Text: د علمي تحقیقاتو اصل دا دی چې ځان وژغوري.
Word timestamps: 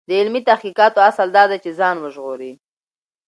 د 0.07 0.11
علمي 0.19 0.41
تحقیقاتو 0.49 0.99
اصل 1.09 1.27
دا 1.37 1.43
دی 1.49 1.57
چې 1.63 1.71
ځان 1.79 1.95
وژغوري. 1.99 2.53